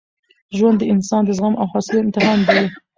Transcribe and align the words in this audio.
ژوند 0.57 0.77
د 0.79 0.83
انسان 0.93 1.21
د 1.25 1.29
زغم 1.37 1.53
او 1.61 1.65
حوصلې 1.71 1.99
امتحان 2.03 2.39
دی. 2.47 2.61